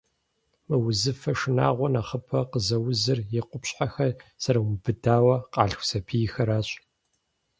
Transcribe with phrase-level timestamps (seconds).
[0.67, 6.69] Мы узыфэ шынагъуэр нэхъыбэу къызэузыр и къупщхьэхэр зэрымубыдауэ къалъху сабийхэращ.